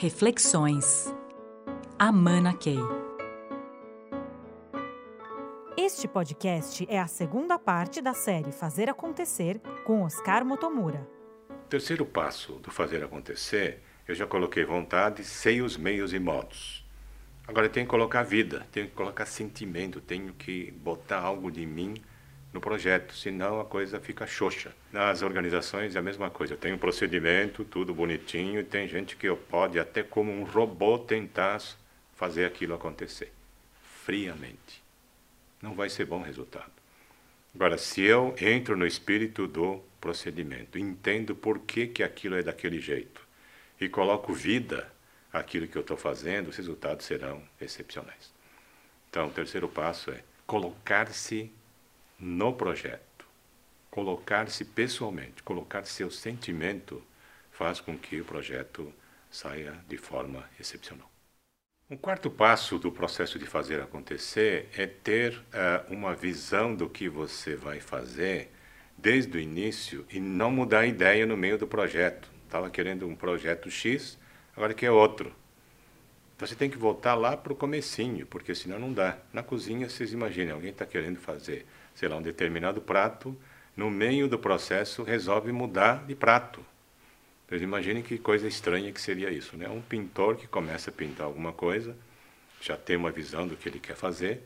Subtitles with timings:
[0.00, 1.12] Reflexões.
[1.98, 2.78] Amana Key.
[5.76, 11.04] Este podcast é a segunda parte da série Fazer Acontecer com Oscar Motomura.
[11.50, 16.86] O terceiro passo do fazer acontecer, eu já coloquei vontade, sei os meios e modos.
[17.44, 21.66] Agora eu tenho que colocar vida, tenho que colocar sentimento, tenho que botar algo de
[21.66, 21.96] mim
[22.52, 24.74] no projeto, senão a coisa fica xoxa.
[24.92, 29.32] Nas organizações é a mesma coisa, tem um procedimento, tudo bonitinho, e tem gente que
[29.34, 31.60] pode até como um robô tentar
[32.14, 33.32] fazer aquilo acontecer,
[34.04, 34.82] friamente.
[35.60, 36.72] Não vai ser bom resultado.
[37.54, 42.80] Agora, se eu entro no espírito do procedimento, entendo por que, que aquilo é daquele
[42.80, 43.26] jeito,
[43.80, 44.90] e coloco vida
[45.32, 48.32] àquilo que eu estou fazendo, os resultados serão excepcionais.
[49.10, 51.52] Então, o terceiro passo é colocar-se
[52.18, 53.24] no projeto,
[53.90, 57.02] colocar-se pessoalmente, colocar seu sentimento,
[57.52, 58.92] faz com que o projeto
[59.30, 61.10] saia de forma excepcional.
[61.90, 67.08] Um quarto passo do processo de fazer acontecer é ter uh, uma visão do que
[67.08, 68.50] você vai fazer
[68.96, 72.28] desde o início e não mudar a ideia no meio do projeto.
[72.44, 74.18] Estava querendo um projeto X,
[74.54, 75.32] agora quer outro.
[76.38, 79.18] Você tem que voltar lá para o comecinho, porque senão não dá.
[79.32, 81.66] Na cozinha, vocês imaginem, alguém está querendo fazer
[81.98, 83.36] sei lá, um determinado prato,
[83.76, 86.64] no meio do processo resolve mudar de prato.
[87.48, 89.68] Vocês imaginem que coisa estranha que seria isso, né?
[89.68, 91.96] Um pintor que começa a pintar alguma coisa,
[92.60, 94.42] já tem uma visão do que ele quer fazer,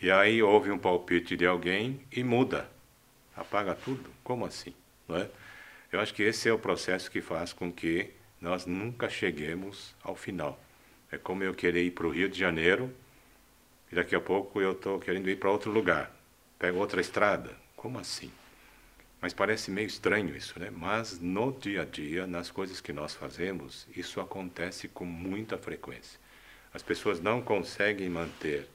[0.00, 2.70] e aí houve um palpite de alguém e muda,
[3.36, 4.08] apaga tudo.
[4.22, 4.72] Como assim?
[5.08, 5.28] Não é?
[5.90, 10.14] Eu acho que esse é o processo que faz com que nós nunca cheguemos ao
[10.14, 10.56] final.
[11.10, 12.94] É como eu querer ir para o Rio de Janeiro
[13.90, 16.15] e daqui a pouco eu estou querendo ir para outro lugar
[16.58, 17.50] pega outra estrada.
[17.76, 18.30] Como assim?
[19.20, 20.70] Mas parece meio estranho isso, né?
[20.70, 26.18] Mas no dia a dia, nas coisas que nós fazemos, isso acontece com muita frequência.
[26.72, 28.68] As pessoas não conseguem manter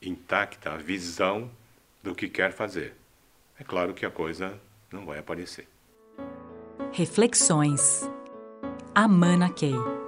[0.00, 1.50] intacta a visão
[2.02, 2.94] do que quer fazer.
[3.58, 4.58] É claro que a coisa
[4.90, 5.68] não vai aparecer.
[6.92, 8.08] Reflexões.
[8.94, 9.99] Amana Key.